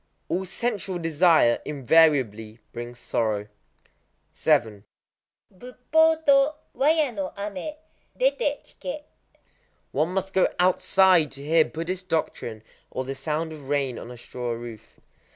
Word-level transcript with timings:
All 0.29 0.45
sensual 0.45 0.97
desire 0.97 1.59
invariably 1.63 2.57
brings 2.73 2.97
sorrow. 2.97 3.45
7—Buppō 4.33 6.25
to 6.25 6.55
wara 6.75 6.97
ya 6.97 7.11
no 7.11 7.31
amé, 7.37 7.75
dété 8.19 8.63
kiké. 8.63 9.03
One 9.91 10.11
must 10.11 10.33
go 10.33 10.47
outside 10.57 11.31
to 11.33 11.43
hear 11.43 11.65
Buddhist 11.65 12.09
doctrine 12.09 12.63
or 12.89 13.05
the 13.05 13.13
sound 13.13 13.53
of 13.53 13.69
rain 13.69 13.99
on 13.99 14.09
a 14.09 14.17
straw 14.17 14.53
roof. 14.53 14.99